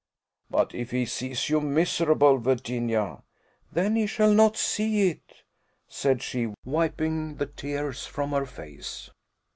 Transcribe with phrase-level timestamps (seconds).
[0.49, 3.21] "But if he sees you miserable, Virginia?"
[3.71, 5.43] "Then he shall not see it,"
[5.87, 9.11] said she, wiping the tears from her face.